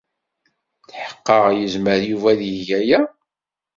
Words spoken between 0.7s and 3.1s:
Tetḥeqqed yezmer Yuba ad yeg aya?